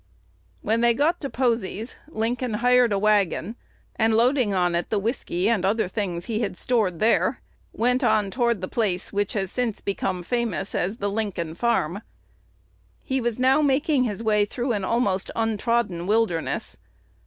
[0.63, 3.55] When they got to Posey's, Lincoln hired a wagon,
[3.95, 7.39] and, loading on it the whiskey and other things he had stored there,
[7.71, 12.01] went on toward the place which has since become famous as the "Lincoln Farm."
[13.03, 16.77] He was now making his way through an almost untrodden wilderness.